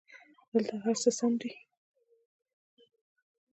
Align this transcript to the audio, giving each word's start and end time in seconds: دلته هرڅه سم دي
دلته 0.51 0.73
هرڅه 0.83 1.11
سم 1.17 1.31
دي 1.41 1.51